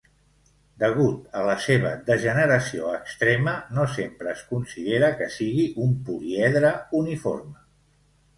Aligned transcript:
Degut 0.83 1.35
a 1.41 1.43
la 1.49 1.57
seva 1.65 1.91
degeneració 2.07 2.87
extrema, 3.01 3.53
no 3.77 3.85
sempre 3.97 4.33
es 4.33 4.41
considera 4.55 5.11
que 5.21 5.29
sigui 5.37 5.67
un 5.85 5.95
políedre 6.09 6.73
uniforme. 7.03 7.63